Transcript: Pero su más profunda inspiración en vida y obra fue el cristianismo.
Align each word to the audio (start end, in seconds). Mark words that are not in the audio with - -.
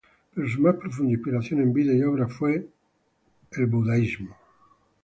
Pero 0.33 0.49
su 0.49 0.59
más 0.61 0.77
profunda 0.77 1.11
inspiración 1.13 1.61
en 1.61 1.73
vida 1.73 1.93
y 1.93 2.01
obra 2.01 2.27
fue 2.27 2.55
el 2.55 2.69
cristianismo. 3.51 4.35